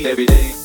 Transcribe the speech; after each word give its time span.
Smoke 0.00 0.57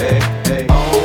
hey, 0.00 0.18
hey. 0.46 0.66
Oh. 0.70 0.99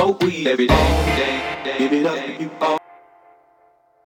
Smoke 0.00 0.22
weed 0.22 0.46
every 0.46 0.66
day. 0.66 1.76
Give 1.78 1.92
it 1.92 2.06
up 2.06 2.16
if 2.16 2.40
you 2.40 2.79